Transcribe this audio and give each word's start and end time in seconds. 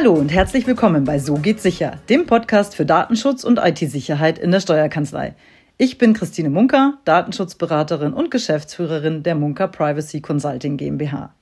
Hallo 0.00 0.12
und 0.12 0.28
herzlich 0.28 0.64
willkommen 0.68 1.02
bei 1.02 1.18
So 1.18 1.34
geht 1.34 1.60
sicher, 1.60 1.98
dem 2.08 2.26
Podcast 2.26 2.76
für 2.76 2.86
Datenschutz 2.86 3.42
und 3.42 3.58
IT-Sicherheit 3.58 4.38
in 4.38 4.52
der 4.52 4.60
Steuerkanzlei. 4.60 5.34
Ich 5.76 5.98
bin 5.98 6.14
Christine 6.14 6.50
Munker, 6.50 6.98
Datenschutzberaterin 7.04 8.12
und 8.12 8.30
Geschäftsführerin 8.30 9.24
der 9.24 9.34
Munker 9.34 9.66
Privacy 9.66 10.20
Consulting 10.20 10.76
GmbH. 10.76 11.34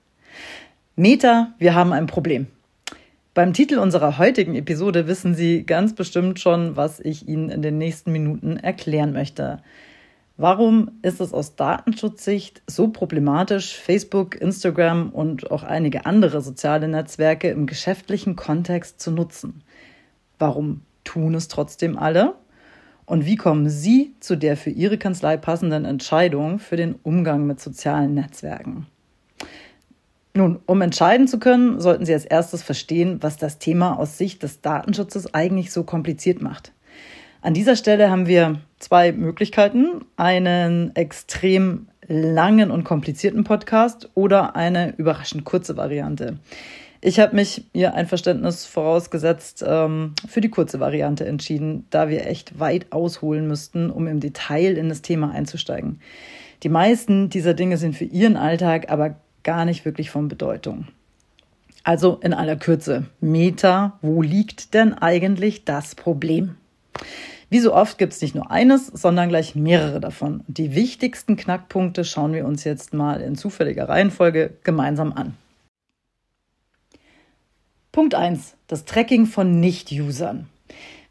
Meta, 0.95 1.53
wir 1.59 1.75
haben 1.75 1.93
ein 1.93 2.07
Problem. 2.07 2.47
Beim 3.35 3.53
Titel 3.53 3.77
unserer 3.77 4.17
heutigen 4.17 4.55
Episode 4.55 5.07
wissen 5.07 5.35
Sie 5.35 5.65
ganz 5.65 5.95
bestimmt 5.95 6.41
schon, 6.41 6.77
was 6.77 6.99
ich 6.99 7.29
Ihnen 7.29 7.51
in 7.51 7.61
den 7.61 7.77
nächsten 7.77 8.11
Minuten 8.11 8.57
erklären 8.57 9.13
möchte. 9.13 9.59
Warum 10.39 10.91
ist 11.01 11.23
es 11.23 11.33
aus 11.33 11.57
Datenschutzsicht 11.57 12.61
so 12.67 12.89
problematisch, 12.89 13.75
Facebook, 13.75 14.39
Instagram 14.39 15.09
und 15.09 15.51
auch 15.51 15.63
einige 15.63 16.05
andere 16.05 16.43
soziale 16.43 16.89
Netzwerke 16.89 17.49
im 17.49 17.67
geschäftlichen 17.67 18.37
Kontext 18.37 19.01
zu 19.01 19.11
nutzen? 19.11 19.63
Warum 20.39 20.83
tun 21.05 21.35
es 21.35 21.49
trotzdem 21.49 21.97
alle? 21.97 22.35
Und 23.07 23.25
wie 23.25 23.37
kommen 23.37 23.71
Sie 23.71 24.15
zu 24.21 24.37
der 24.37 24.59
für 24.59 24.69
Ihre 24.69 24.99
Kanzlei 24.99 25.39
passenden 25.39 25.87
Entscheidung 25.87 26.59
für 26.59 26.77
den 26.77 26.97
Umgang 27.03 27.47
mit 27.47 27.59
sozialen 27.59 28.13
Netzwerken? 28.13 28.87
Nun, 30.35 30.59
um 30.67 30.83
entscheiden 30.83 31.29
zu 31.29 31.39
können, 31.39 31.81
sollten 31.81 32.05
Sie 32.05 32.13
als 32.13 32.27
erstes 32.27 32.63
verstehen, 32.63 33.23
was 33.23 33.39
das 33.39 33.59
Thema 33.59 33.99
aus 33.99 34.19
Sicht 34.19 34.43
des 34.43 34.61
Datenschutzes 34.61 35.33
eigentlich 35.33 35.73
so 35.73 35.83
kompliziert 35.83 36.43
macht. 36.43 36.73
An 37.41 37.55
dieser 37.55 37.77
Stelle 37.77 38.11
haben 38.11 38.27
wir 38.27 38.61
zwei 38.79 39.13
Möglichkeiten. 39.13 40.05
Einen 40.17 40.95
extrem 40.95 41.89
langen 42.09 42.71
und 42.71 42.85
komplizierten 42.85 43.45
Podcast 43.45 44.11
oder 44.15 44.57
eine 44.57 44.95
überraschend 44.97 45.45
kurze 45.45 45.77
Variante. 45.77 46.39
Ich 47.01 47.21
habe 47.21 47.37
mich 47.37 47.65
ihr 47.73 47.95
Einverständnis 47.95 48.67
vorausgesetzt 48.67 49.65
ähm, 49.67 50.15
für 50.27 50.41
die 50.41 50.49
kurze 50.49 50.81
Variante 50.81 51.27
entschieden, 51.27 51.87
da 51.91 52.09
wir 52.09 52.27
echt 52.27 52.59
weit 52.59 52.91
ausholen 52.91 53.47
müssten, 53.47 53.91
um 53.91 54.07
im 54.07 54.21
Detail 54.21 54.77
in 54.77 54.89
das 54.89 55.03
Thema 55.03 55.31
einzusteigen. 55.31 56.01
Die 56.63 56.69
meisten 56.69 57.29
dieser 57.29 57.55
Dinge 57.55 57.77
sind 57.77 57.97
für 57.97 58.05
Ihren 58.05 58.37
Alltag 58.37 58.91
aber 58.91 59.17
gar 59.43 59.65
nicht 59.65 59.85
wirklich 59.85 60.11
von 60.11 60.29
Bedeutung. 60.29 60.89
Also 61.85 62.19
in 62.23 62.35
aller 62.35 62.57
Kürze, 62.57 63.05
Meta, 63.21 63.99
wo 64.03 64.23
liegt 64.23 64.75
denn 64.75 64.95
eigentlich 64.95 65.65
das 65.65 65.95
Problem? 65.95 66.57
Wie 67.49 67.61
so 67.61 67.73
oft 67.73 67.97
gibt 67.99 68.13
es 68.13 68.23
nicht 68.23 68.35
nur 68.35 68.51
eines, 68.51 68.89
sondern 68.89 69.29
gleich 69.29 69.55
mehrere 69.55 70.01
davon. 70.01 70.43
Die 70.49 70.75
wichtigsten 70.75 71.37
Knackpunkte 71.37 72.05
schauen 72.05 72.33
wir 72.33 72.45
uns 72.45 72.65
jetzt 72.65 72.93
mal 72.93 73.21
in 73.21 73.37
zufälliger 73.37 73.89
Reihenfolge 73.89 74.55
gemeinsam 74.65 75.13
an. 75.13 75.37
Punkt 77.93 78.15
1. 78.15 78.57
Das 78.67 78.85
Tracking 78.85 79.27
von 79.27 79.61
Nicht-Usern. 79.61 80.49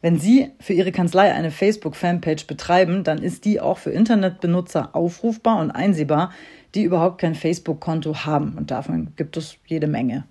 Wenn 0.02 0.20
Sie 0.20 0.52
für 0.60 0.74
Ihre 0.74 0.92
Kanzlei 0.92 1.34
eine 1.34 1.50
Facebook-Fanpage 1.50 2.46
betreiben, 2.46 3.04
dann 3.04 3.24
ist 3.24 3.46
die 3.46 3.60
auch 3.60 3.78
für 3.78 3.90
Internetbenutzer 3.90 4.96
aufrufbar 4.96 5.60
und 5.60 5.72
einsehbar, 5.72 6.32
die 6.76 6.84
überhaupt 6.84 7.20
kein 7.20 7.34
Facebook-Konto 7.34 8.26
haben. 8.26 8.54
Und 8.56 8.70
davon 8.70 9.14
gibt 9.16 9.38
es 9.38 9.58
jede 9.66 9.88
Menge. 9.88 10.26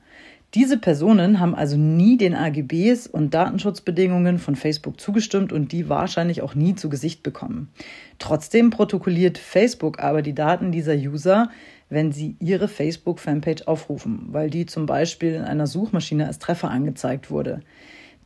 Diese 0.55 0.79
Personen 0.79 1.41
haben 1.41 1.57
also 1.57 1.77
nie 1.77 2.17
den 2.17 2.33
AGBs 2.33 3.09
und 3.09 3.35
Datenschutzbedingungen 3.35 4.39
von 4.39 4.55
Facebook 4.55 5.01
zugestimmt 5.01 5.53
und 5.53 5.73
die 5.73 5.89
wahrscheinlich 5.89 6.43
auch 6.43 6.55
nie 6.55 6.77
zu 6.77 6.89
Gesicht 6.89 7.25
bekommen. 7.25 7.69
Trotzdem 8.21 8.71
protokolliert 8.71 9.37
Facebook 9.37 9.99
aber 9.99 10.23
die 10.23 10.35
Daten 10.35 10.71
dieser 10.71 10.95
User, 10.95 11.51
wenn 11.91 12.13
sie 12.13 12.37
ihre 12.39 12.69
Facebook-Fanpage 12.69 13.67
aufrufen, 13.67 14.29
weil 14.31 14.49
die 14.49 14.67
zum 14.67 14.87
Beispiel 14.87 15.35
in 15.35 15.43
einer 15.43 15.67
Suchmaschine 15.67 16.29
als 16.29 16.39
Treffer 16.39 16.71
angezeigt 16.71 17.33
wurde. 17.33 17.61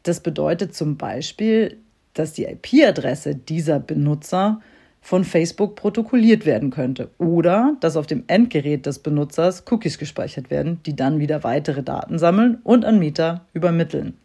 Das 0.03 0.21
bedeutet 0.21 0.75
zum 0.75 0.99
Beispiel, 0.99 1.79
dass 2.13 2.35
die 2.35 2.45
IP-Adresse 2.45 3.37
dieser 3.37 3.81
Benutzer 3.81 4.61
von 5.01 5.25
Facebook 5.25 5.77
protokolliert 5.77 6.45
werden 6.45 6.71
könnte 6.71 7.11
oder 7.19 7.77
dass 7.81 7.97
auf 7.97 8.07
dem 8.07 8.25
Endgerät 8.27 8.87
des 8.87 8.99
Benutzers 8.99 9.65
Cookies 9.71 9.99
gespeichert 9.99 10.51
werden, 10.51 10.81
die 10.85 10.97
dann 10.97 11.19
wieder 11.19 11.45
weitere 11.45 11.83
Daten 11.83 12.19
sammeln 12.19 12.59
und 12.65 12.85
an 12.85 12.99
Mieter 12.99 13.47
übermitteln. 13.55 14.19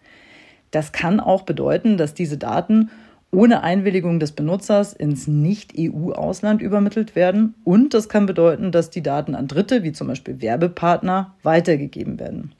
Das 0.71 0.91
kann 0.91 1.19
auch 1.19 1.43
bedeuten, 1.43 1.97
dass 1.97 2.13
diese 2.13 2.37
Daten 2.37 2.89
ohne 3.31 3.63
Einwilligung 3.63 4.19
des 4.19 4.31
Benutzers 4.33 4.93
ins 4.93 5.27
Nicht-EU-Ausland 5.27 6.61
übermittelt 6.61 7.15
werden 7.15 7.55
und 7.63 7.93
das 7.93 8.09
kann 8.09 8.25
bedeuten, 8.25 8.71
dass 8.71 8.89
die 8.89 9.01
Daten 9.01 9.35
an 9.35 9.47
Dritte, 9.47 9.83
wie 9.83 9.91
zum 9.91 10.07
Beispiel 10.07 10.41
Werbepartner, 10.41 11.33
weitergegeben 11.43 12.19
werden. 12.19 12.53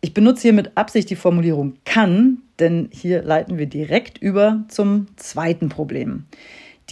Ich 0.00 0.14
benutze 0.14 0.42
hier 0.42 0.52
mit 0.52 0.76
Absicht 0.76 1.10
die 1.10 1.16
Formulierung 1.16 1.74
kann, 1.84 2.38
denn 2.58 2.88
hier 2.90 3.22
leiten 3.22 3.58
wir 3.58 3.66
direkt 3.66 4.18
über 4.18 4.64
zum 4.68 5.06
zweiten 5.16 5.68
Problem 5.68 6.24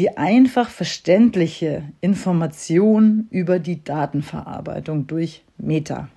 die 0.00 0.16
einfach 0.16 0.70
verständliche 0.70 1.82
Information 2.00 3.26
über 3.28 3.58
die 3.58 3.84
Datenverarbeitung 3.84 5.06
durch 5.06 5.44
Meta. 5.58 6.08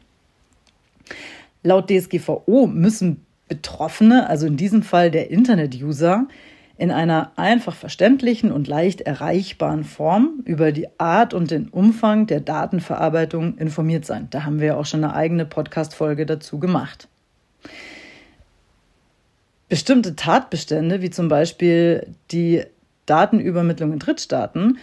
Laut 1.64 1.92
DSGVO 1.92 2.68
müssen 2.68 3.26
Betroffene, 3.50 4.30
also 4.30 4.48
in 4.48 4.56
diesem 4.56 4.84
Fall 4.84 5.12
der 5.12 5.32
Internet-User, 5.32 6.30
in 6.78 6.92
einer 6.92 7.34
einfach 7.36 7.76
verständlichen 7.76 8.54
und 8.54 8.70
leicht 8.70 9.02
erreichbaren 9.02 9.84
Form 9.84 10.42
über 10.46 10.72
die 10.72 10.88
Art 10.98 11.34
und 11.34 11.52
den 11.52 11.68
Umfang 11.68 12.26
der 12.26 12.40
Datenverarbeitung 12.40 13.58
informiert 13.58 14.06
sein. 14.06 14.30
Da 14.30 14.46
haben 14.46 14.62
wir 14.62 14.68
ja 14.68 14.78
auch 14.78 14.86
schon 14.86 15.04
eine 15.04 15.14
eigene 15.14 15.44
Podcast-Folge 15.46 16.26
dazu 16.26 16.58
gemacht. 16.58 17.10
Bestimmte 19.68 20.16
Tatbestände, 20.16 21.02
wie 21.02 21.10
zum 21.10 21.28
Beispiel 21.28 22.08
die 22.32 22.64
Datenübermittlung 23.06 23.94
in 23.94 24.00
Drittstaaten 24.00 24.78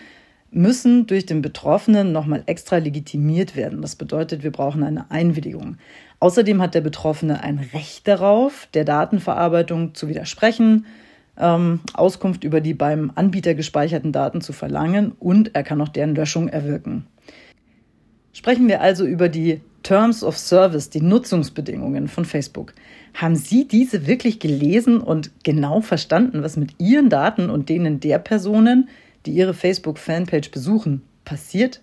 müssen 0.51 1.07
durch 1.07 1.27
den 1.27 1.43
Betroffenen 1.43 2.13
nochmal 2.13 2.43
extra 2.47 2.79
legitimiert 2.79 3.55
werden. 3.57 3.83
Das 3.83 3.97
bedeutet, 3.97 4.43
wir 4.43 4.51
brauchen 4.51 4.83
eine 4.83 5.11
Einwilligung. 5.11 5.77
Außerdem 6.19 6.61
hat 6.61 6.75
der 6.75 6.81
Betroffene 6.81 7.43
ein 7.43 7.59
Recht 7.73 8.07
darauf, 8.09 8.69
der 8.75 8.85
Datenverarbeitung 8.85 9.95
zu 9.95 10.09
widersprechen, 10.09 10.87
ähm, 11.39 11.81
Auskunft 11.95 12.45
über 12.45 12.61
die 12.61 12.75
beim 12.75 13.13
Anbieter 13.15 13.55
gespeicherten 13.55 14.13
Daten 14.13 14.41
zu 14.41 14.53
verlangen 14.53 15.13
und 15.19 15.55
er 15.55 15.63
kann 15.63 15.81
auch 15.81 15.89
deren 15.89 16.15
Löschung 16.15 16.49
erwirken. 16.49 17.07
Sprechen 18.33 18.69
wir 18.69 18.81
also 18.81 19.07
über 19.07 19.29
die 19.29 19.61
Terms 19.83 20.23
of 20.23 20.37
Service, 20.37 20.91
die 20.91 21.01
Nutzungsbedingungen 21.01 22.09
von 22.09 22.25
Facebook. 22.25 22.75
Haben 23.15 23.37
Sie 23.37 23.67
diese 23.67 24.07
wirklich 24.07 24.39
gelesen 24.39 25.01
und 25.01 25.31
genau 25.43 25.81
verstanden, 25.81 26.43
was 26.43 26.57
mit 26.57 26.75
Ihren 26.79 27.09
Daten 27.09 27.51
und 27.51 27.69
denen 27.69 28.01
der 28.01 28.19
Personen, 28.19 28.89
die 29.27 29.33
Ihre 29.33 29.55
Facebook-Fanpage 29.55 30.51
besuchen, 30.51 31.03
passiert? 31.25 31.81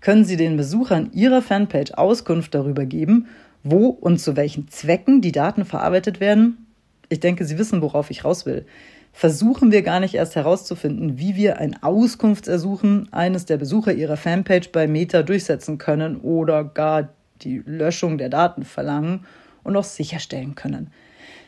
Können 0.00 0.24
Sie 0.24 0.36
den 0.36 0.56
Besuchern 0.56 1.10
Ihrer 1.12 1.42
Fanpage 1.42 1.92
Auskunft 1.92 2.54
darüber 2.54 2.86
geben, 2.86 3.26
wo 3.62 3.88
und 3.88 4.18
zu 4.18 4.36
welchen 4.36 4.68
Zwecken 4.68 5.20
die 5.20 5.32
Daten 5.32 5.64
verarbeitet 5.64 6.20
werden? 6.20 6.66
Ich 7.10 7.20
denke, 7.20 7.44
Sie 7.44 7.58
wissen, 7.58 7.82
worauf 7.82 8.10
ich 8.10 8.24
raus 8.24 8.46
will. 8.46 8.64
Versuchen 9.12 9.72
wir 9.72 9.82
gar 9.82 10.00
nicht 10.00 10.14
erst 10.14 10.36
herauszufinden, 10.36 11.18
wie 11.18 11.36
wir 11.36 11.58
ein 11.58 11.82
Auskunftsersuchen 11.82 13.12
eines 13.12 13.44
der 13.44 13.58
Besucher 13.58 13.92
Ihrer 13.92 14.16
Fanpage 14.16 14.70
bei 14.72 14.86
Meta 14.86 15.22
durchsetzen 15.22 15.78
können 15.78 16.16
oder 16.20 16.64
gar 16.64 17.10
die 17.42 17.62
Löschung 17.64 18.18
der 18.18 18.28
Daten 18.28 18.64
verlangen 18.64 19.26
und 19.62 19.76
auch 19.76 19.84
sicherstellen 19.84 20.54
können. 20.54 20.90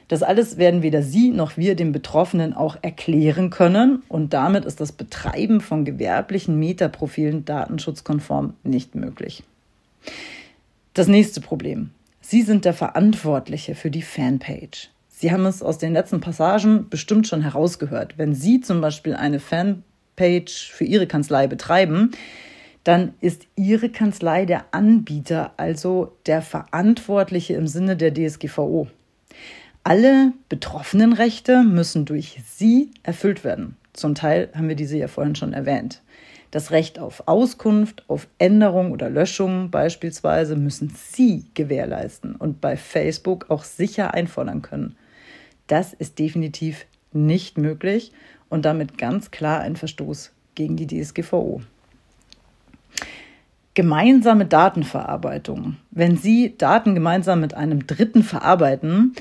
Das 0.09 0.23
alles 0.23 0.59
werden 0.59 0.83
weder 0.83 1.03
Sie 1.03 1.31
noch 1.31 1.57
wir 1.57 1.75
dem 1.75 1.93
Betroffenen 1.93 2.53
auch 2.53 2.77
erklären 2.83 3.49
können 3.49 4.03
und 4.09 4.35
damit 4.35 4.67
ist 4.67 4.81
das 4.81 4.93
Betreiben 4.93 5.63
von 5.63 5.87
gewerblichen 5.87 6.59
Metaprofilen 6.59 7.47
datenschutzkonform 7.47 8.55
nicht 8.63 8.95
möglich. 8.95 9.43
Das 10.93 11.07
nächste 11.07 11.41
Problem. 11.41 11.91
Sie 12.21 12.43
sind 12.43 12.67
der 12.67 12.75
Verantwortliche 12.75 13.75
für 13.75 13.91
die 13.91 14.03
Fanpage. 14.03 14.92
Sie 15.23 15.31
haben 15.31 15.47
es 15.47 15.63
aus 15.63 15.79
den 15.79 15.93
letzten 15.93 16.19
Passagen 16.19 16.89
bestimmt 16.89 17.29
schon 17.29 17.43
herausgehört. 17.43 18.15
Wenn 18.19 18.35
Sie 18.35 18.61
zum 18.61 18.81
Beispiel 18.81 19.15
eine 19.15 19.39
Fanpage 19.39 20.73
für 20.73 20.83
Ihre 20.83 21.07
Kanzlei 21.07 21.47
betreiben, 21.47 22.11
dann 22.83 23.15
ist 23.21 23.47
Ihre 23.55 23.89
Kanzlei 23.89 24.47
der 24.47 24.65
Anbieter, 24.73 25.53
also 25.59 26.17
der 26.27 26.43
Verantwortliche 26.43 27.55
im 27.55 27.69
Sinne 27.69 27.97
der 27.97 28.13
DSGVO. 28.13 28.89
Alle 29.85 30.33
betroffenen 30.49 31.13
Rechte 31.13 31.63
müssen 31.63 32.05
durch 32.05 32.43
Sie 32.45 32.91
erfüllt 33.05 33.45
werden. 33.45 33.77
Zum 33.93 34.17
Teil 34.17 34.49
haben 34.57 34.69
wir 34.69 34.75
diese 34.75 34.99
ja 34.99 35.07
vorhin 35.07 35.37
schon 35.37 35.53
erwähnt. 35.53 36.03
Das 36.51 36.73
Recht 36.73 36.99
auf 36.99 37.29
Auskunft, 37.29 38.03
auf 38.09 38.27
Änderung 38.39 38.91
oder 38.91 39.09
Löschung 39.09 39.71
beispielsweise 39.71 40.57
müssen 40.57 40.93
Sie 41.13 41.45
gewährleisten 41.55 42.35
und 42.35 42.61
bei 42.61 42.77
Facebook 42.77 43.51
auch 43.51 43.63
sicher 43.63 44.15
einfordern 44.15 44.63
können. 44.63 44.97
Das 45.67 45.93
ist 45.93 46.19
definitiv 46.19 46.87
nicht 47.13 47.59
möglich 47.59 48.13
und 48.49 48.65
damit 48.65 48.99
ganz 48.99 49.31
klar 49.31 49.61
ein 49.61 49.77
Verstoß 49.77 50.33
gegen 50.55 50.77
die 50.77 50.87
DSGVO. 50.87 51.63
Gemeinsame 53.75 54.45
Datenverarbeitung. 54.45 55.77
Wenn 55.91 56.19
Sie 56.19 56.55
Daten 56.59 56.95
gemeinsam 56.95 57.41
mit 57.41 57.55
einem 57.55 57.87
Dritten 57.87 58.23
verarbeiten, 58.23 59.15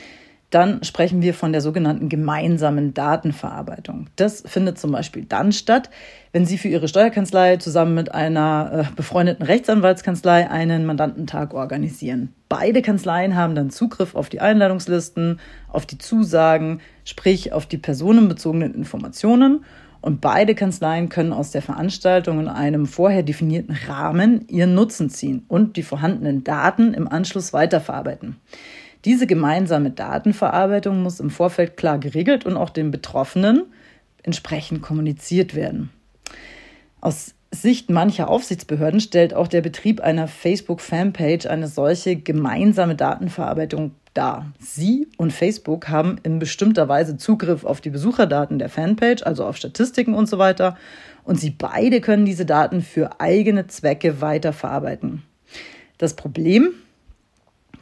dann 0.52 0.84
sprechen 0.84 1.22
wir 1.22 1.34
von 1.34 1.54
der 1.54 1.62
sogenannten 1.62 2.10
gemeinsamen 2.10 2.94
Datenverarbeitung. 2.94 4.08
Das 4.18 4.44
findet 4.46 4.78
zum 4.78 4.92
Beispiel 4.92 5.24
dann 5.24 5.54
statt, 5.54 5.90
wenn 6.34 6.46
Sie 6.46 6.58
für 6.58 6.68
Ihre 6.68 6.90
Steuerkanzlei 6.90 7.58
zusammen 7.58 7.96
mit 7.96 8.14
einer 8.14 8.86
äh, 8.90 8.96
befreundeten 8.96 9.46
Rechtsanwaltskanzlei 9.46 10.50
einen 10.50 10.86
Mandantentag 10.86 11.54
organisieren. 11.54 12.34
Beide 12.50 12.82
Kanzleien 12.82 13.36
haben 13.36 13.56
dann 13.56 13.70
Zugriff 13.70 14.14
auf 14.14 14.28
die 14.28 14.42
Einladungslisten, 14.42 15.40
auf 15.70 15.86
die 15.86 15.98
Zusagen, 15.98 16.82
sprich 17.06 17.54
auf 17.54 17.66
die 17.66 17.78
personenbezogenen 17.78 18.76
Informationen. 18.76 19.64
Und 20.02 20.20
beide 20.20 20.54
Kanzleien 20.54 21.10
können 21.10 21.32
aus 21.32 21.52
der 21.52 21.62
Veranstaltung 21.62 22.40
in 22.42 22.48
einem 22.48 22.88
vorher 22.88 23.24
definierten 23.24 23.78
Rahmen 23.88 24.48
ihren 24.50 24.74
Nutzen 24.74 25.10
ziehen 25.10 25.46
und 25.48 25.78
die 25.78 25.84
vorhandenen 25.84 26.44
Daten 26.44 26.94
im 26.94 27.08
Anschluss 27.08 27.54
weiterverarbeiten. 27.54 28.36
Diese 29.06 29.28
gemeinsame 29.28 29.92
Datenverarbeitung 29.92 31.02
muss 31.02 31.20
im 31.20 31.30
Vorfeld 31.30 31.78
klar 31.78 31.98
geregelt 31.98 32.46
und 32.46 32.56
auch 32.56 32.70
den 32.70 32.92
Betroffenen 32.92 33.64
entsprechend 34.24 34.82
kommuniziert 34.82 35.56
werden. 35.56 35.90
Aus 37.00 37.34
Sicht 37.54 37.90
mancher 37.90 38.30
Aufsichtsbehörden 38.30 39.02
stellt 39.02 39.34
auch 39.34 39.48
der 39.48 39.62
Betrieb 39.62 40.00
einer 40.00 40.28
Facebook-Fanpage 40.28 41.48
eine 41.48 41.68
solche 41.68 42.16
gemeinsame 42.16 42.96
Datenverarbeitung 42.96 43.92
dar. 44.14 44.52
Sie 44.60 45.08
und 45.18 45.34
Facebook 45.34 45.90
haben 45.90 46.18
in 46.24 46.40
bestimmter 46.40 46.88
Weise 46.88 47.18
Zugriff 47.18 47.66
auf 47.66 47.82
die 47.82 47.90
Besucherdaten 47.90 48.58
der 48.58 48.70
Fanpage, 48.70 49.24
also 49.24 49.46
auf 49.46 49.58
Statistiken 49.58 50.14
und 50.14 50.28
so 50.28 50.38
weiter. 50.38 50.78
Und 51.24 51.40
sie 51.40 51.50
beide 51.50 52.00
können 52.00 52.26
diese 52.26 52.46
Daten 52.46 52.82
für 52.82 53.20
eigene 53.20 53.68
Zwecke 53.68 54.22
weiterverarbeiten. 54.22 55.24
Das 55.98 56.16
Problem, 56.16 56.70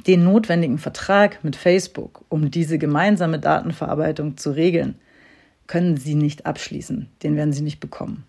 den 0.07 0.23
notwendigen 0.23 0.77
Vertrag 0.77 1.43
mit 1.43 1.55
Facebook, 1.55 2.23
um 2.29 2.51
diese 2.51 2.77
gemeinsame 2.77 3.39
Datenverarbeitung 3.39 4.37
zu 4.37 4.51
regeln, 4.51 4.95
können 5.67 5.97
Sie 5.97 6.15
nicht 6.15 6.45
abschließen. 6.45 7.07
Den 7.23 7.35
werden 7.35 7.53
Sie 7.53 7.61
nicht 7.61 7.79
bekommen. 7.79 8.25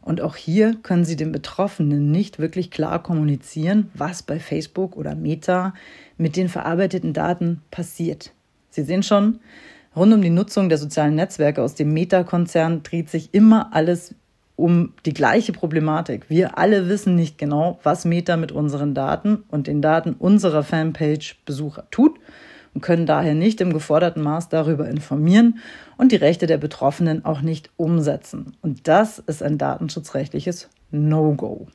Und 0.00 0.20
auch 0.22 0.36
hier 0.36 0.74
können 0.82 1.04
Sie 1.04 1.16
den 1.16 1.32
Betroffenen 1.32 2.10
nicht 2.10 2.38
wirklich 2.38 2.70
klar 2.70 3.02
kommunizieren, 3.02 3.90
was 3.94 4.22
bei 4.22 4.40
Facebook 4.40 4.96
oder 4.96 5.14
Meta 5.14 5.74
mit 6.16 6.36
den 6.36 6.48
verarbeiteten 6.48 7.12
Daten 7.12 7.60
passiert. 7.70 8.32
Sie 8.70 8.82
sehen 8.82 9.02
schon, 9.02 9.40
rund 9.94 10.14
um 10.14 10.22
die 10.22 10.30
Nutzung 10.30 10.68
der 10.68 10.78
sozialen 10.78 11.14
Netzwerke 11.14 11.62
aus 11.62 11.74
dem 11.74 11.92
Meta-Konzern 11.92 12.82
dreht 12.82 13.10
sich 13.10 13.34
immer 13.34 13.74
alles 13.74 14.14
um 14.58 14.92
die 15.06 15.14
gleiche 15.14 15.52
Problematik. 15.52 16.28
Wir 16.28 16.58
alle 16.58 16.88
wissen 16.88 17.14
nicht 17.14 17.38
genau, 17.38 17.78
was 17.84 18.04
Meta 18.04 18.36
mit 18.36 18.50
unseren 18.50 18.92
Daten 18.92 19.44
und 19.48 19.68
den 19.68 19.80
Daten 19.80 20.14
unserer 20.14 20.64
Fanpage-Besucher 20.64 21.86
tut 21.92 22.18
und 22.74 22.80
können 22.80 23.06
daher 23.06 23.34
nicht 23.34 23.60
im 23.60 23.72
geforderten 23.72 24.20
Maß 24.20 24.48
darüber 24.48 24.88
informieren 24.88 25.60
und 25.96 26.10
die 26.10 26.16
Rechte 26.16 26.48
der 26.48 26.58
Betroffenen 26.58 27.24
auch 27.24 27.40
nicht 27.40 27.70
umsetzen. 27.76 28.56
Und 28.60 28.88
das 28.88 29.20
ist 29.20 29.44
ein 29.44 29.58
datenschutzrechtliches 29.58 30.68
No-Go. 30.90 31.68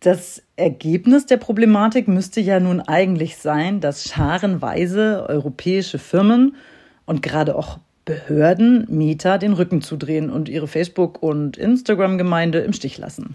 Das 0.00 0.42
Ergebnis 0.56 1.26
der 1.26 1.36
Problematik 1.36 2.08
müsste 2.08 2.40
ja 2.40 2.60
nun 2.60 2.80
eigentlich 2.80 3.36
sein, 3.36 3.80
dass 3.80 4.04
scharenweise 4.04 5.26
europäische 5.28 5.98
Firmen 5.98 6.56
und 7.04 7.20
gerade 7.22 7.56
auch 7.56 7.78
Behörden 8.06 8.86
Meta 8.88 9.36
den 9.36 9.52
Rücken 9.52 9.82
zudrehen 9.82 10.30
und 10.30 10.48
ihre 10.48 10.68
Facebook- 10.68 11.24
und 11.24 11.56
Instagram-Gemeinde 11.56 12.60
im 12.60 12.72
Stich 12.72 12.98
lassen. 12.98 13.34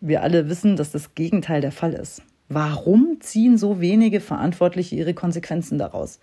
Wir 0.00 0.22
alle 0.22 0.50
wissen, 0.50 0.74
dass 0.74 0.90
das 0.90 1.14
Gegenteil 1.14 1.60
der 1.60 1.70
Fall 1.70 1.92
ist. 1.92 2.22
Warum 2.48 3.18
ziehen 3.20 3.56
so 3.56 3.80
wenige 3.80 4.18
Verantwortliche 4.18 4.96
ihre 4.96 5.14
Konsequenzen 5.14 5.78
daraus? 5.78 6.18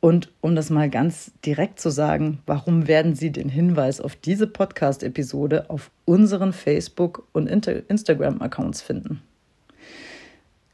Und 0.00 0.32
um 0.40 0.56
das 0.56 0.70
mal 0.70 0.88
ganz 0.88 1.32
direkt 1.44 1.80
zu 1.80 1.90
sagen, 1.90 2.38
warum 2.46 2.88
werden 2.88 3.14
Sie 3.14 3.30
den 3.30 3.50
Hinweis 3.50 4.00
auf 4.00 4.16
diese 4.16 4.46
Podcast-Episode 4.46 5.68
auf 5.68 5.90
unseren 6.06 6.54
Facebook- 6.54 7.28
und 7.32 7.46
Instagram-Accounts 7.46 8.80
finden? 8.80 9.20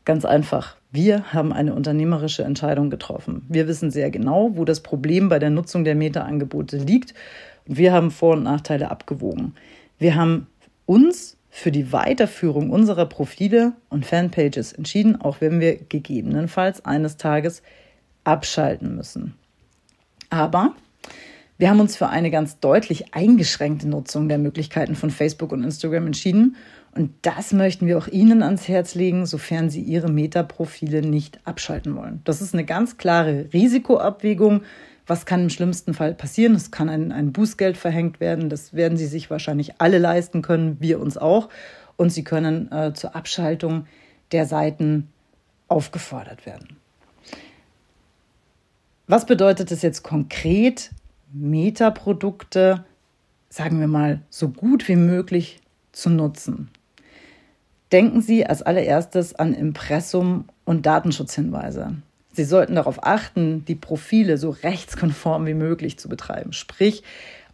Ganz 0.04 0.24
einfach. 0.24 0.76
Wir 0.92 1.32
haben 1.32 1.52
eine 1.52 1.74
unternehmerische 1.74 2.42
Entscheidung 2.42 2.90
getroffen. 2.90 3.44
Wir 3.48 3.68
wissen 3.68 3.90
sehr 3.90 4.10
genau, 4.10 4.56
wo 4.56 4.64
das 4.64 4.80
Problem 4.80 5.28
bei 5.28 5.38
der 5.38 5.50
Nutzung 5.50 5.84
der 5.84 5.94
Meta-Angebote 5.94 6.78
liegt. 6.78 7.14
Und 7.68 7.76
wir 7.76 7.92
haben 7.92 8.10
Vor- 8.10 8.34
und 8.36 8.42
Nachteile 8.42 8.90
abgewogen. 8.90 9.54
Wir 9.98 10.16
haben 10.16 10.46
uns 10.86 11.36
für 11.50 11.70
die 11.70 11.92
Weiterführung 11.92 12.70
unserer 12.70 13.06
Profile 13.06 13.74
und 13.88 14.06
Fanpages 14.06 14.72
entschieden, 14.72 15.20
auch 15.20 15.40
wenn 15.40 15.60
wir 15.60 15.76
gegebenenfalls 15.76 16.84
eines 16.84 17.16
Tages 17.16 17.62
abschalten 18.24 18.96
müssen. 18.96 19.34
Aber 20.30 20.74
wir 21.58 21.68
haben 21.68 21.80
uns 21.80 21.96
für 21.96 22.08
eine 22.08 22.30
ganz 22.30 22.58
deutlich 22.60 23.14
eingeschränkte 23.14 23.88
Nutzung 23.88 24.28
der 24.28 24.38
Möglichkeiten 24.38 24.94
von 24.94 25.10
Facebook 25.10 25.52
und 25.52 25.62
Instagram 25.62 26.06
entschieden 26.06 26.56
und 26.94 27.12
das 27.22 27.52
möchten 27.52 27.86
wir 27.86 27.98
auch 27.98 28.08
Ihnen 28.08 28.42
ans 28.42 28.66
Herz 28.66 28.94
legen, 28.94 29.24
sofern 29.24 29.70
Sie 29.70 29.80
Ihre 29.80 30.10
Meta-Profile 30.10 31.02
nicht 31.02 31.38
abschalten 31.44 31.94
wollen. 31.94 32.20
Das 32.24 32.42
ist 32.42 32.52
eine 32.52 32.64
ganz 32.64 32.96
klare 32.96 33.46
Risikoabwägung. 33.52 34.62
Was 35.06 35.24
kann 35.24 35.42
im 35.42 35.50
schlimmsten 35.50 35.94
Fall 35.94 36.14
passieren? 36.14 36.54
Es 36.54 36.70
kann 36.70 36.88
ein, 36.88 37.12
ein 37.12 37.32
Bußgeld 37.32 37.76
verhängt 37.76 38.18
werden. 38.18 38.48
Das 38.48 38.74
werden 38.74 38.98
Sie 38.98 39.06
sich 39.06 39.30
wahrscheinlich 39.30 39.80
alle 39.80 39.98
leisten 39.98 40.42
können, 40.42 40.78
wir 40.80 41.00
uns 41.00 41.16
auch. 41.16 41.48
Und 41.96 42.10
Sie 42.10 42.24
können 42.24 42.70
äh, 42.72 42.92
zur 42.92 43.14
Abschaltung 43.14 43.86
der 44.32 44.46
Seiten 44.46 45.08
aufgefordert 45.68 46.44
werden. 46.44 46.76
Was 49.06 49.26
bedeutet 49.26 49.70
das 49.70 49.82
jetzt 49.82 50.02
konkret? 50.02 50.90
Meta-Produkte, 51.32 52.84
sagen 53.48 53.78
wir 53.78 53.86
mal, 53.86 54.22
so 54.28 54.48
gut 54.48 54.88
wie 54.88 54.96
möglich 54.96 55.60
zu 55.92 56.10
nutzen. 56.10 56.68
Denken 57.92 58.22
Sie 58.22 58.46
als 58.46 58.62
allererstes 58.62 59.34
an 59.34 59.52
Impressum 59.52 60.44
und 60.64 60.86
Datenschutzhinweise. 60.86 61.96
Sie 62.32 62.44
sollten 62.44 62.76
darauf 62.76 63.04
achten, 63.04 63.64
die 63.64 63.74
Profile 63.74 64.38
so 64.38 64.50
rechtskonform 64.50 65.46
wie 65.46 65.54
möglich 65.54 65.98
zu 65.98 66.08
betreiben. 66.08 66.52
Sprich, 66.52 67.02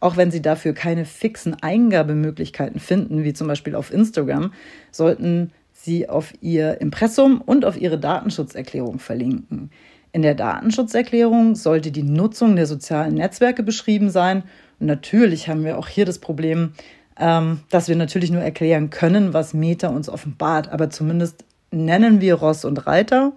auch 0.00 0.18
wenn 0.18 0.30
Sie 0.30 0.42
dafür 0.42 0.74
keine 0.74 1.06
fixen 1.06 1.56
Eingabemöglichkeiten 1.62 2.80
finden, 2.80 3.24
wie 3.24 3.32
zum 3.32 3.48
Beispiel 3.48 3.74
auf 3.74 3.90
Instagram, 3.90 4.52
sollten 4.90 5.52
Sie 5.72 6.08
auf 6.08 6.34
Ihr 6.42 6.80
Impressum 6.82 7.40
und 7.40 7.64
auf 7.64 7.80
Ihre 7.80 7.98
Datenschutzerklärung 7.98 8.98
verlinken. 8.98 9.70
In 10.12 10.22
der 10.22 10.34
Datenschutzerklärung 10.34 11.54
sollte 11.54 11.90
die 11.90 12.02
Nutzung 12.02 12.56
der 12.56 12.66
sozialen 12.66 13.14
Netzwerke 13.14 13.62
beschrieben 13.62 14.10
sein. 14.10 14.44
Und 14.80 14.86
natürlich 14.86 15.48
haben 15.48 15.64
wir 15.64 15.78
auch 15.78 15.88
hier 15.88 16.04
das 16.04 16.18
Problem, 16.18 16.72
ähm, 17.18 17.60
dass 17.70 17.88
wir 17.88 17.96
natürlich 17.96 18.30
nur 18.30 18.42
erklären 18.42 18.90
können, 18.90 19.32
was 19.32 19.54
Meta 19.54 19.88
uns 19.88 20.08
offenbart, 20.08 20.68
aber 20.68 20.90
zumindest 20.90 21.44
nennen 21.70 22.20
wir 22.20 22.34
Ross 22.34 22.64
und 22.64 22.86
Reiter 22.86 23.32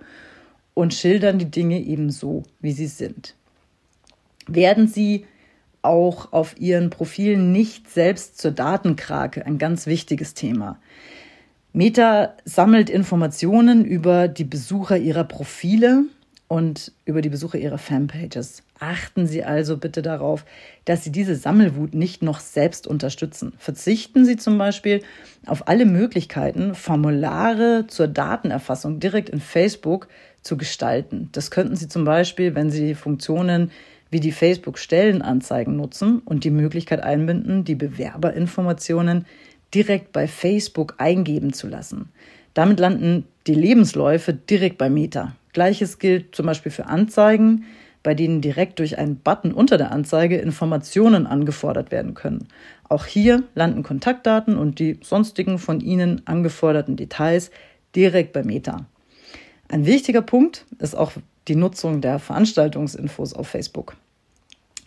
und 0.74 0.93
schildern 0.93 1.39
die 1.39 1.51
Dinge 1.51 1.79
eben 1.79 2.09
so, 2.09 2.43
wie 2.59 2.71
sie 2.71 2.88
sind. 2.88 3.36
Werden 4.48 4.88
Sie 4.88 5.25
auch 5.81 6.33
auf 6.33 6.59
Ihren 6.59 6.89
Profilen 6.89 7.51
nicht 7.51 7.89
selbst 7.89 8.38
zur 8.38 8.51
Datenkrake, 8.51 9.45
ein 9.45 9.57
ganz 9.57 9.86
wichtiges 9.86 10.33
Thema. 10.33 10.79
Meta 11.71 12.33
sammelt 12.45 12.89
Informationen 12.89 13.86
über 13.86 14.27
die 14.27 14.43
Besucher 14.43 14.98
ihrer 14.98 15.24
Profile 15.24 16.05
und 16.48 16.91
über 17.05 17.21
die 17.21 17.29
Besucher 17.29 17.59
ihrer 17.59 17.77
Fanpages. 17.77 18.63
Achten 18.79 19.27
Sie 19.27 19.43
also 19.43 19.77
bitte 19.77 20.01
darauf, 20.01 20.45
dass 20.86 21.03
Sie 21.03 21.12
diese 21.12 21.36
Sammelwut 21.36 21.93
nicht 21.93 22.24
noch 22.24 22.39
selbst 22.39 22.88
unterstützen. 22.88 23.53
Verzichten 23.57 24.25
Sie 24.25 24.38
zum 24.38 24.57
Beispiel 24.57 25.01
auf 25.45 25.67
alle 25.67 25.86
Möglichkeiten, 25.86 26.75
Formulare 26.75 27.86
zur 27.88 28.07
Datenerfassung 28.07 29.01
direkt 29.01 29.29
in 29.29 29.41
Facebook 29.41 30.07
zu 30.41 30.55
gestalten. 30.55 31.27
Das 31.33 31.51
könnten 31.51 31.75
Sie 31.75 31.89
zum 31.89 32.05
Beispiel, 32.05 32.55
wenn 32.55 32.71
Sie 32.71 32.95
Funktionen 32.95 33.71
wie 34.12 34.21
die 34.21 34.31
Facebook-Stellenanzeigen 34.31 35.75
nutzen 35.75 36.19
und 36.19 36.45
die 36.45 36.50
Möglichkeit 36.50 37.03
einbinden, 37.03 37.65
die 37.65 37.75
Bewerberinformationen 37.75 39.25
direkt 39.74 40.13
bei 40.13 40.27
Facebook 40.27 40.95
eingeben 40.98 41.53
zu 41.53 41.67
lassen. 41.67 42.09
Damit 42.53 42.79
landen 42.79 43.25
die 43.45 43.53
Lebensläufe 43.53 44.33
direkt 44.33 44.77
bei 44.77 44.89
Meta. 44.89 45.36
Gleiches 45.53 46.00
gilt 46.00 46.36
zum 46.36 46.45
Beispiel 46.45 46.71
für 46.71 46.88
Anzeigen, 46.88 47.65
bei 48.03 48.13
denen 48.13 48.41
direkt 48.41 48.79
durch 48.79 48.98
einen 48.98 49.18
Button 49.18 49.51
unter 49.51 49.77
der 49.77 49.91
Anzeige 49.91 50.38
Informationen 50.38 51.27
angefordert 51.27 51.91
werden 51.91 52.13
können. 52.13 52.48
Auch 52.88 53.06
hier 53.06 53.44
landen 53.56 53.84
Kontaktdaten 53.84 54.58
und 54.58 54.79
die 54.79 55.00
sonstigen 55.01 55.60
von 55.60 55.82
Ihnen 55.82 56.25
angeforderten 56.25 56.96
Details 56.96 57.51
direkt 57.96 58.34
bei 58.34 58.44
Meta. 58.44 58.86
Ein 59.68 59.86
wichtiger 59.86 60.22
Punkt 60.22 60.65
ist 60.79 60.96
auch 60.96 61.12
die 61.48 61.56
Nutzung 61.56 62.01
der 62.01 62.20
Veranstaltungsinfos 62.20 63.34
auf 63.34 63.48
Facebook. 63.48 63.96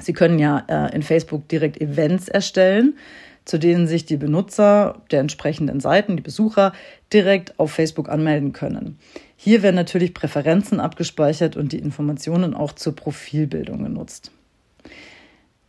Sie 0.00 0.12
können 0.12 0.38
ja 0.38 0.64
äh, 0.68 0.94
in 0.94 1.02
Facebook 1.02 1.48
direkt 1.48 1.80
Events 1.80 2.28
erstellen. 2.28 2.96
Zu 3.44 3.58
denen 3.58 3.86
sich 3.86 4.04
die 4.04 4.16
Benutzer 4.16 5.02
der 5.10 5.20
entsprechenden 5.20 5.80
Seiten, 5.80 6.16
die 6.16 6.22
Besucher, 6.22 6.72
direkt 7.12 7.58
auf 7.58 7.72
Facebook 7.72 8.08
anmelden 8.08 8.52
können. 8.52 8.98
Hier 9.36 9.62
werden 9.62 9.76
natürlich 9.76 10.14
Präferenzen 10.14 10.80
abgespeichert 10.80 11.56
und 11.56 11.72
die 11.72 11.78
Informationen 11.78 12.54
auch 12.54 12.72
zur 12.72 12.94
Profilbildung 12.94 13.82
genutzt. 13.82 14.30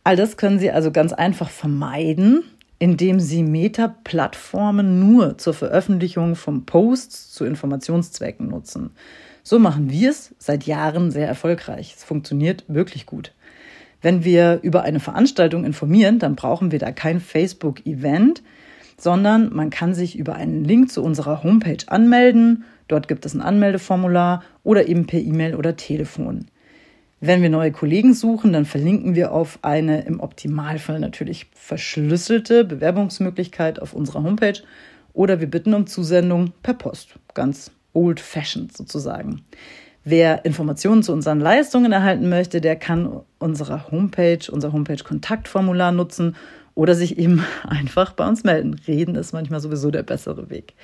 All 0.04 0.16
das 0.16 0.36
können 0.36 0.58
Sie 0.58 0.70
also 0.70 0.92
ganz 0.92 1.12
einfach 1.12 1.50
vermeiden, 1.50 2.44
indem 2.78 3.18
Sie 3.18 3.42
Meta-Plattformen 3.42 5.00
nur 5.00 5.38
zur 5.38 5.54
Veröffentlichung 5.54 6.36
von 6.36 6.66
Posts 6.66 7.32
zu 7.32 7.44
Informationszwecken 7.44 8.48
nutzen. 8.48 8.90
So 9.42 9.58
machen 9.58 9.90
wir 9.90 10.10
es 10.10 10.34
seit 10.38 10.64
Jahren 10.64 11.10
sehr 11.10 11.26
erfolgreich. 11.26 11.94
Es 11.96 12.04
funktioniert 12.04 12.64
wirklich 12.68 13.06
gut. 13.06 13.32
Wenn 14.04 14.22
wir 14.22 14.60
über 14.60 14.82
eine 14.82 15.00
Veranstaltung 15.00 15.64
informieren, 15.64 16.18
dann 16.18 16.36
brauchen 16.36 16.70
wir 16.70 16.78
da 16.78 16.92
kein 16.92 17.20
Facebook-Event, 17.20 18.42
sondern 18.98 19.50
man 19.54 19.70
kann 19.70 19.94
sich 19.94 20.18
über 20.18 20.34
einen 20.34 20.62
Link 20.62 20.90
zu 20.90 21.02
unserer 21.02 21.42
Homepage 21.42 21.78
anmelden. 21.86 22.64
Dort 22.86 23.08
gibt 23.08 23.24
es 23.24 23.32
ein 23.32 23.40
Anmeldeformular 23.40 24.42
oder 24.62 24.88
eben 24.88 25.06
per 25.06 25.20
E-Mail 25.20 25.54
oder 25.54 25.76
Telefon. 25.76 26.48
Wenn 27.20 27.40
wir 27.40 27.48
neue 27.48 27.72
Kollegen 27.72 28.12
suchen, 28.12 28.52
dann 28.52 28.66
verlinken 28.66 29.14
wir 29.14 29.32
auf 29.32 29.58
eine 29.62 30.02
im 30.02 30.20
Optimalfall 30.20 31.00
natürlich 31.00 31.46
verschlüsselte 31.54 32.66
Bewerbungsmöglichkeit 32.66 33.80
auf 33.80 33.94
unserer 33.94 34.22
Homepage 34.22 34.60
oder 35.14 35.40
wir 35.40 35.50
bitten 35.50 35.72
um 35.72 35.86
Zusendung 35.86 36.52
per 36.62 36.74
Post. 36.74 37.14
Ganz 37.32 37.70
old-fashioned 37.94 38.76
sozusagen. 38.76 39.40
Wer 40.04 40.44
Informationen 40.44 41.02
zu 41.02 41.12
unseren 41.12 41.40
Leistungen 41.40 41.90
erhalten 41.90 42.28
möchte, 42.28 42.60
der 42.60 42.76
kann 42.76 43.22
unsere 43.38 43.90
Homepage, 43.90 44.50
unser 44.50 44.72
Homepage-Kontaktformular 44.72 45.92
nutzen 45.92 46.36
oder 46.74 46.94
sich 46.94 47.18
eben 47.18 47.44
einfach 47.66 48.12
bei 48.12 48.28
uns 48.28 48.44
melden. 48.44 48.74
Reden 48.86 49.14
ist 49.14 49.32
manchmal 49.32 49.60
sowieso 49.60 49.90
der 49.90 50.02
bessere 50.02 50.50
Weg. 50.50 50.74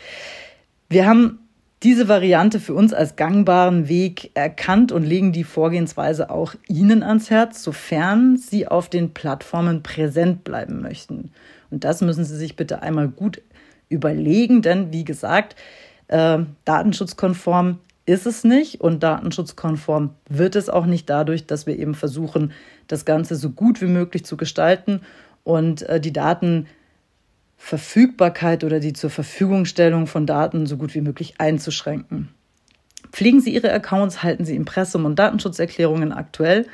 Wir 0.88 1.06
haben 1.06 1.38
diese 1.82 2.08
Variante 2.08 2.60
für 2.60 2.74
uns 2.74 2.92
als 2.92 3.16
gangbaren 3.16 3.88
Weg 3.88 4.30
erkannt 4.34 4.92
und 4.92 5.04
legen 5.04 5.32
die 5.32 5.44
Vorgehensweise 5.44 6.28
auch 6.30 6.54
Ihnen 6.68 7.02
ans 7.02 7.30
Herz, 7.30 7.62
sofern 7.62 8.36
Sie 8.36 8.66
auf 8.66 8.88
den 8.88 9.14
Plattformen 9.14 9.82
präsent 9.82 10.44
bleiben 10.44 10.82
möchten. 10.82 11.30
Und 11.70 11.84
das 11.84 12.00
müssen 12.00 12.24
Sie 12.24 12.36
sich 12.36 12.56
bitte 12.56 12.82
einmal 12.82 13.08
gut 13.08 13.40
überlegen, 13.88 14.62
denn 14.62 14.92
wie 14.92 15.04
gesagt, 15.04 15.56
äh, 16.08 16.40
datenschutzkonform 16.64 17.78
ist 18.10 18.26
es 18.26 18.44
nicht 18.44 18.80
und 18.80 19.02
datenschutzkonform 19.02 20.14
wird 20.28 20.56
es 20.56 20.68
auch 20.68 20.86
nicht 20.86 21.08
dadurch, 21.08 21.46
dass 21.46 21.66
wir 21.66 21.78
eben 21.78 21.94
versuchen, 21.94 22.52
das 22.88 23.04
Ganze 23.04 23.36
so 23.36 23.50
gut 23.50 23.80
wie 23.80 23.86
möglich 23.86 24.24
zu 24.24 24.36
gestalten 24.36 25.02
und 25.44 25.82
äh, 25.82 26.00
die 26.00 26.12
Datenverfügbarkeit 26.12 28.64
oder 28.64 28.80
die 28.80 28.94
zur 28.94 29.10
Verfügungstellung 29.10 30.08
von 30.08 30.26
Daten 30.26 30.66
so 30.66 30.76
gut 30.76 30.94
wie 30.94 31.00
möglich 31.00 31.34
einzuschränken. 31.38 32.30
Pflegen 33.12 33.40
Sie 33.40 33.54
Ihre 33.54 33.72
Accounts, 33.72 34.24
halten 34.24 34.44
Sie 34.44 34.56
Impressum- 34.56 35.04
und 35.04 35.16
Datenschutzerklärungen 35.18 36.12
aktuell, 36.12 36.66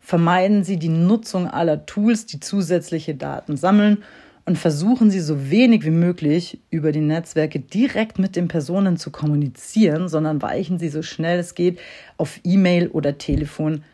vermeiden 0.00 0.64
Sie 0.64 0.78
die 0.78 0.88
Nutzung 0.88 1.48
aller 1.48 1.86
Tools, 1.86 2.26
die 2.26 2.40
zusätzliche 2.40 3.14
Daten 3.14 3.56
sammeln 3.56 4.02
und 4.44 4.58
versuchen 4.58 5.10
Sie 5.10 5.20
so 5.20 5.50
wenig 5.50 5.84
wie 5.84 5.90
möglich 5.90 6.58
über 6.70 6.92
die 6.92 7.00
Netzwerke 7.00 7.60
direkt 7.60 8.18
mit 8.18 8.34
den 8.34 8.48
Personen 8.48 8.96
zu 8.96 9.10
kommunizieren, 9.10 10.08
sondern 10.08 10.42
weichen 10.42 10.78
Sie 10.78 10.88
so 10.88 11.02
schnell 11.02 11.38
es 11.38 11.54
geht 11.54 11.78
auf 12.16 12.40
E-Mail 12.42 12.88
oder 12.88 13.18
Telefon 13.18 13.84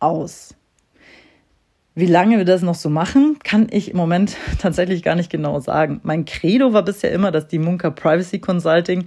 aus. 0.00 0.54
Wie 1.96 2.06
lange 2.06 2.38
wir 2.38 2.44
das 2.44 2.62
noch 2.62 2.74
so 2.74 2.90
machen, 2.90 3.38
kann 3.44 3.68
ich 3.70 3.90
im 3.90 3.96
Moment 3.96 4.36
tatsächlich 4.58 5.02
gar 5.02 5.14
nicht 5.14 5.30
genau 5.30 5.60
sagen. 5.60 6.00
Mein 6.02 6.24
Credo 6.24 6.72
war 6.72 6.82
bisher 6.82 7.12
immer, 7.12 7.30
dass 7.30 7.48
die 7.48 7.58
Munker 7.58 7.90
Privacy 7.90 8.40
Consulting 8.40 9.06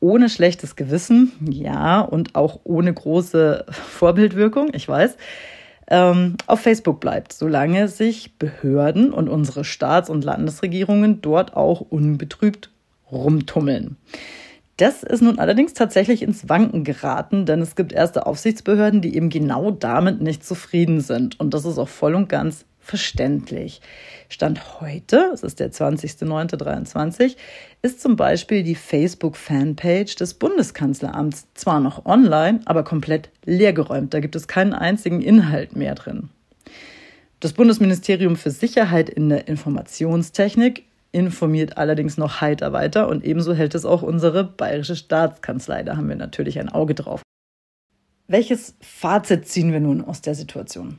ohne 0.00 0.28
schlechtes 0.28 0.76
Gewissen, 0.76 1.32
ja, 1.48 2.00
und 2.00 2.34
auch 2.34 2.60
ohne 2.64 2.92
große 2.92 3.64
Vorbildwirkung, 3.70 4.70
ich 4.74 4.86
weiß, 4.86 5.16
ähm, 5.88 6.36
auf 6.46 6.60
Facebook 6.60 7.00
bleibt, 7.00 7.32
solange 7.32 7.88
sich 7.88 8.38
Behörden 8.38 9.12
und 9.12 9.28
unsere 9.28 9.64
Staats- 9.64 10.10
und 10.10 10.24
Landesregierungen 10.24 11.20
dort 11.20 11.56
auch 11.56 11.80
unbetrübt 11.80 12.70
rumtummeln. 13.10 13.96
Das 14.76 15.04
ist 15.04 15.22
nun 15.22 15.38
allerdings 15.38 15.72
tatsächlich 15.72 16.22
ins 16.22 16.48
Wanken 16.48 16.82
geraten, 16.82 17.46
denn 17.46 17.60
es 17.60 17.76
gibt 17.76 17.92
erste 17.92 18.26
Aufsichtsbehörden, 18.26 19.02
die 19.02 19.14
eben 19.14 19.28
genau 19.28 19.70
damit 19.70 20.20
nicht 20.20 20.44
zufrieden 20.44 21.00
sind. 21.00 21.38
Und 21.38 21.54
das 21.54 21.64
ist 21.64 21.78
auch 21.78 21.88
voll 21.88 22.14
und 22.16 22.28
ganz 22.28 22.64
verständlich. 22.84 23.80
Stand 24.28 24.80
heute, 24.80 25.30
es 25.32 25.42
ist 25.42 25.60
der 25.60 25.72
20.09.23, 25.72 27.36
ist 27.82 28.00
zum 28.00 28.16
Beispiel 28.16 28.62
die 28.62 28.74
Facebook-Fanpage 28.74 30.16
des 30.16 30.34
Bundeskanzleramts 30.34 31.46
zwar 31.54 31.80
noch 31.80 32.04
online, 32.06 32.60
aber 32.66 32.84
komplett 32.84 33.30
leergeräumt. 33.44 34.14
Da 34.14 34.20
gibt 34.20 34.36
es 34.36 34.46
keinen 34.48 34.74
einzigen 34.74 35.22
Inhalt 35.22 35.74
mehr 35.74 35.94
drin. 35.94 36.30
Das 37.40 37.52
Bundesministerium 37.52 38.36
für 38.36 38.50
Sicherheit 38.50 39.10
in 39.10 39.28
der 39.28 39.48
Informationstechnik 39.48 40.84
informiert 41.12 41.78
allerdings 41.78 42.16
noch 42.16 42.40
heiter 42.40 42.72
weiter 42.72 43.08
und 43.08 43.24
ebenso 43.24 43.54
hält 43.54 43.74
es 43.74 43.84
auch 43.84 44.02
unsere 44.02 44.44
bayerische 44.44 44.96
Staatskanzlei. 44.96 45.82
Da 45.82 45.96
haben 45.96 46.08
wir 46.08 46.16
natürlich 46.16 46.58
ein 46.58 46.68
Auge 46.68 46.94
drauf. 46.94 47.22
Welches 48.26 48.74
Fazit 48.80 49.46
ziehen 49.46 49.72
wir 49.72 49.80
nun 49.80 50.02
aus 50.02 50.22
der 50.22 50.34
Situation? 50.34 50.96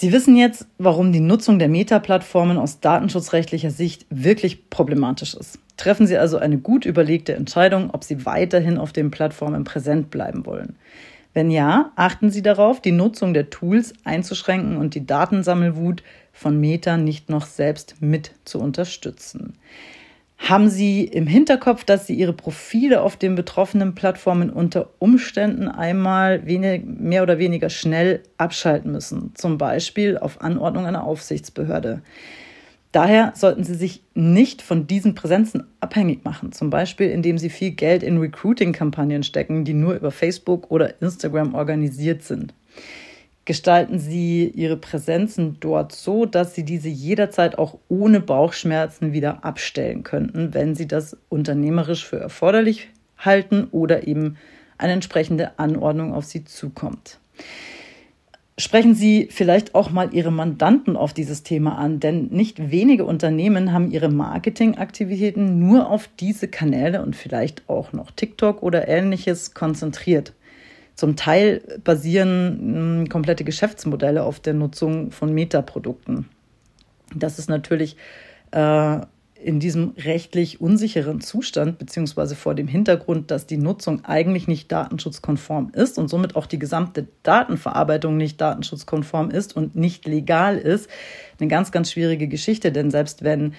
Sie 0.00 0.12
wissen 0.12 0.36
jetzt, 0.36 0.68
warum 0.78 1.10
die 1.10 1.18
Nutzung 1.18 1.58
der 1.58 1.68
Meta-Plattformen 1.68 2.56
aus 2.56 2.78
datenschutzrechtlicher 2.78 3.72
Sicht 3.72 4.06
wirklich 4.10 4.70
problematisch 4.70 5.34
ist. 5.34 5.58
Treffen 5.76 6.06
Sie 6.06 6.16
also 6.16 6.38
eine 6.38 6.56
gut 6.56 6.86
überlegte 6.86 7.34
Entscheidung, 7.34 7.90
ob 7.90 8.04
Sie 8.04 8.24
weiterhin 8.24 8.78
auf 8.78 8.92
den 8.92 9.10
Plattformen 9.10 9.64
präsent 9.64 10.12
bleiben 10.12 10.46
wollen. 10.46 10.76
Wenn 11.34 11.50
ja, 11.50 11.90
achten 11.96 12.30
Sie 12.30 12.42
darauf, 12.42 12.80
die 12.80 12.92
Nutzung 12.92 13.34
der 13.34 13.50
Tools 13.50 13.92
einzuschränken 14.04 14.76
und 14.76 14.94
die 14.94 15.04
Datensammelwut 15.04 16.04
von 16.32 16.60
Meta 16.60 16.96
nicht 16.96 17.28
noch 17.28 17.46
selbst 17.46 18.00
mit 18.00 18.30
zu 18.44 18.60
unterstützen. 18.60 19.54
Haben 20.38 20.70
Sie 20.70 21.04
im 21.04 21.26
Hinterkopf, 21.26 21.84
dass 21.84 22.06
Sie 22.06 22.14
Ihre 22.14 22.32
Profile 22.32 23.02
auf 23.02 23.16
den 23.16 23.34
betroffenen 23.34 23.94
Plattformen 23.94 24.50
unter 24.50 24.88
Umständen 24.98 25.68
einmal 25.68 26.46
wenig, 26.46 26.84
mehr 26.86 27.22
oder 27.22 27.38
weniger 27.38 27.68
schnell 27.68 28.22
abschalten 28.38 28.92
müssen, 28.92 29.32
zum 29.34 29.58
Beispiel 29.58 30.16
auf 30.16 30.40
Anordnung 30.40 30.86
einer 30.86 31.04
Aufsichtsbehörde. 31.04 32.02
Daher 32.92 33.32
sollten 33.36 33.64
Sie 33.64 33.74
sich 33.74 34.02
nicht 34.14 34.62
von 34.62 34.86
diesen 34.86 35.14
Präsenzen 35.14 35.64
abhängig 35.80 36.24
machen, 36.24 36.52
zum 36.52 36.70
Beispiel 36.70 37.10
indem 37.10 37.36
Sie 37.36 37.50
viel 37.50 37.72
Geld 37.72 38.02
in 38.02 38.18
Recruiting-Kampagnen 38.18 39.24
stecken, 39.24 39.64
die 39.64 39.74
nur 39.74 39.94
über 39.94 40.10
Facebook 40.10 40.70
oder 40.70 41.02
Instagram 41.02 41.54
organisiert 41.54 42.22
sind 42.22 42.54
gestalten 43.48 43.98
Sie 43.98 44.52
Ihre 44.54 44.76
Präsenzen 44.76 45.56
dort 45.58 45.92
so, 45.92 46.26
dass 46.26 46.54
Sie 46.54 46.64
diese 46.64 46.90
jederzeit 46.90 47.56
auch 47.56 47.78
ohne 47.88 48.20
Bauchschmerzen 48.20 49.14
wieder 49.14 49.42
abstellen 49.42 50.02
könnten, 50.02 50.52
wenn 50.52 50.74
Sie 50.74 50.86
das 50.86 51.16
unternehmerisch 51.30 52.04
für 52.04 52.18
erforderlich 52.18 52.90
halten 53.16 53.66
oder 53.70 54.06
eben 54.06 54.36
eine 54.76 54.92
entsprechende 54.92 55.58
Anordnung 55.58 56.12
auf 56.12 56.26
Sie 56.26 56.44
zukommt. 56.44 57.20
Sprechen 58.58 58.94
Sie 58.94 59.28
vielleicht 59.30 59.74
auch 59.74 59.90
mal 59.90 60.12
Ihre 60.12 60.30
Mandanten 60.30 60.94
auf 60.94 61.14
dieses 61.14 61.42
Thema 61.42 61.78
an, 61.78 62.00
denn 62.00 62.26
nicht 62.26 62.70
wenige 62.70 63.06
Unternehmen 63.06 63.72
haben 63.72 63.90
ihre 63.90 64.10
Marketingaktivitäten 64.10 65.58
nur 65.58 65.88
auf 65.88 66.10
diese 66.20 66.48
Kanäle 66.48 67.00
und 67.00 67.16
vielleicht 67.16 67.66
auch 67.70 67.94
noch 67.94 68.10
TikTok 68.10 68.62
oder 68.62 68.88
ähnliches 68.88 69.54
konzentriert. 69.54 70.34
Zum 70.98 71.14
Teil 71.14 71.62
basieren 71.84 73.04
hm, 73.04 73.08
komplette 73.08 73.44
Geschäftsmodelle 73.44 74.24
auf 74.24 74.40
der 74.40 74.52
Nutzung 74.52 75.12
von 75.12 75.32
Metaprodukten. 75.32 76.28
Das 77.14 77.38
ist 77.38 77.48
natürlich 77.48 77.96
äh, 78.50 78.98
in 79.40 79.60
diesem 79.60 79.94
rechtlich 79.96 80.60
unsicheren 80.60 81.20
Zustand, 81.20 81.78
beziehungsweise 81.78 82.34
vor 82.34 82.56
dem 82.56 82.66
Hintergrund, 82.66 83.30
dass 83.30 83.46
die 83.46 83.58
Nutzung 83.58 84.04
eigentlich 84.06 84.48
nicht 84.48 84.72
datenschutzkonform 84.72 85.70
ist 85.72 85.98
und 85.98 86.08
somit 86.08 86.34
auch 86.34 86.46
die 86.46 86.58
gesamte 86.58 87.06
Datenverarbeitung 87.22 88.16
nicht 88.16 88.40
datenschutzkonform 88.40 89.30
ist 89.30 89.56
und 89.56 89.76
nicht 89.76 90.04
legal 90.04 90.58
ist, 90.58 90.90
eine 91.38 91.46
ganz, 91.46 91.70
ganz 91.70 91.92
schwierige 91.92 92.26
Geschichte. 92.26 92.72
Denn 92.72 92.90
selbst 92.90 93.22
wenn 93.22 93.54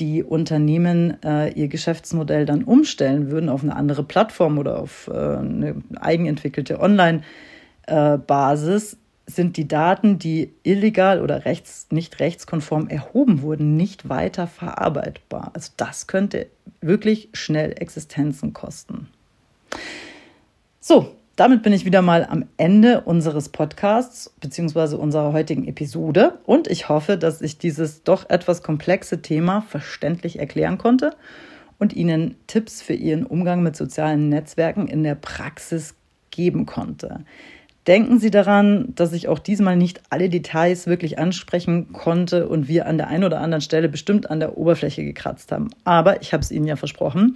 die 0.00 0.24
Unternehmen 0.24 1.22
äh, 1.22 1.52
ihr 1.52 1.68
Geschäftsmodell 1.68 2.46
dann 2.46 2.64
umstellen 2.64 3.30
würden 3.30 3.48
auf 3.48 3.62
eine 3.62 3.76
andere 3.76 4.02
Plattform 4.02 4.58
oder 4.58 4.80
auf 4.80 5.08
äh, 5.08 5.12
eine 5.12 5.76
eigenentwickelte 6.00 6.80
Online-Basis, 6.80 8.94
äh, 8.94 8.96
sind 9.26 9.56
die 9.56 9.68
Daten, 9.68 10.18
die 10.18 10.52
illegal 10.64 11.22
oder 11.22 11.44
rechts, 11.44 11.86
nicht 11.90 12.18
rechtskonform 12.18 12.88
erhoben 12.88 13.42
wurden, 13.42 13.76
nicht 13.76 14.08
weiter 14.08 14.48
verarbeitbar. 14.48 15.52
Also 15.54 15.70
das 15.76 16.08
könnte 16.08 16.48
wirklich 16.80 17.28
schnell 17.32 17.72
Existenzen 17.78 18.52
kosten. 18.52 19.06
So, 20.80 21.14
damit 21.36 21.62
bin 21.62 21.72
ich 21.72 21.84
wieder 21.84 22.02
mal 22.02 22.26
am 22.28 22.44
Ende 22.56 23.02
unseres 23.02 23.48
Podcasts 23.48 24.32
bzw. 24.40 24.96
unserer 24.96 25.32
heutigen 25.32 25.66
Episode 25.66 26.38
und 26.44 26.68
ich 26.68 26.88
hoffe, 26.88 27.16
dass 27.16 27.40
ich 27.40 27.58
dieses 27.58 28.02
doch 28.02 28.28
etwas 28.28 28.62
komplexe 28.62 29.22
Thema 29.22 29.62
verständlich 29.62 30.38
erklären 30.38 30.78
konnte 30.78 31.14
und 31.78 31.94
Ihnen 31.94 32.36
Tipps 32.46 32.82
für 32.82 32.94
Ihren 32.94 33.24
Umgang 33.24 33.62
mit 33.62 33.74
sozialen 33.74 34.28
Netzwerken 34.28 34.86
in 34.86 35.02
der 35.02 35.14
Praxis 35.14 35.94
geben 36.30 36.66
konnte. 36.66 37.24
Denken 37.86 38.18
Sie 38.20 38.30
daran, 38.30 38.92
dass 38.94 39.14
ich 39.14 39.26
auch 39.26 39.38
diesmal 39.38 39.76
nicht 39.76 40.02
alle 40.10 40.28
Details 40.28 40.86
wirklich 40.86 41.18
ansprechen 41.18 41.92
konnte 41.92 42.46
und 42.46 42.68
wir 42.68 42.86
an 42.86 42.98
der 42.98 43.08
einen 43.08 43.24
oder 43.24 43.40
anderen 43.40 43.62
Stelle 43.62 43.88
bestimmt 43.88 44.30
an 44.30 44.38
der 44.38 44.58
Oberfläche 44.58 45.02
gekratzt 45.02 45.50
haben. 45.50 45.70
Aber 45.84 46.20
ich 46.20 46.34
habe 46.34 46.42
es 46.42 46.50
Ihnen 46.50 46.66
ja 46.66 46.76
versprochen, 46.76 47.34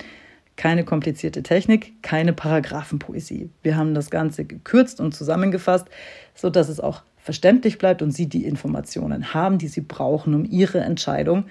keine 0.57 0.85
komplizierte 0.85 1.43
Technik, 1.43 2.03
keine 2.03 2.33
Paragraphenpoesie. 2.33 3.51
Wir 3.63 3.77
haben 3.77 3.95
das 3.95 4.11
Ganze 4.11 4.45
gekürzt 4.45 5.01
und 5.01 5.15
zusammengefasst, 5.15 5.87
sodass 6.35 6.69
es 6.69 6.81
auch 6.81 7.03
verständlich 7.19 7.79
bleibt 7.79 8.03
und 8.03 8.13
Sie 8.13 8.29
die 8.29 8.45
Informationen 8.45 9.35
haben, 9.35 9.59
die 9.59 9.69
Sie 9.69 9.81
brauchen, 9.81 10.35
um 10.35 10.45
Ihre 10.45 10.81
Entscheidung 10.81 11.47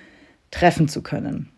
treffen 0.51 0.87
zu 0.87 1.01
können. 1.01 1.49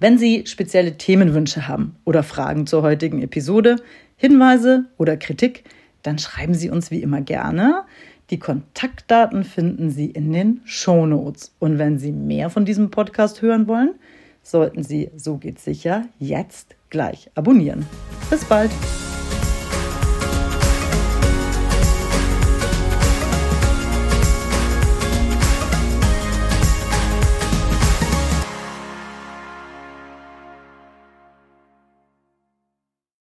Wenn 0.00 0.16
Sie 0.16 0.46
spezielle 0.46 0.96
Themenwünsche 0.96 1.68
haben 1.68 1.96
oder 2.04 2.22
Fragen 2.22 2.66
zur 2.66 2.82
heutigen 2.82 3.20
Episode, 3.22 3.76
Hinweise 4.16 4.86
oder 4.96 5.16
Kritik, 5.16 5.64
dann 6.02 6.18
schreiben 6.18 6.54
Sie 6.54 6.70
uns 6.70 6.90
wie 6.90 7.02
immer 7.02 7.20
gerne. 7.20 7.84
Die 8.30 8.38
Kontaktdaten 8.38 9.44
finden 9.44 9.90
Sie 9.90 10.06
in 10.06 10.32
den 10.32 10.60
Shownotes. 10.64 11.54
Und 11.58 11.78
wenn 11.78 11.98
Sie 11.98 12.12
mehr 12.12 12.50
von 12.50 12.64
diesem 12.64 12.90
Podcast 12.90 13.42
hören 13.42 13.66
wollen, 13.66 13.94
sollten 14.42 14.82
Sie, 14.82 15.10
so 15.16 15.36
geht's 15.36 15.64
sicher, 15.64 16.06
jetzt 16.18 16.76
gleich 16.90 17.30
abonnieren. 17.34 17.86
Bis 18.30 18.44
bald! 18.44 18.70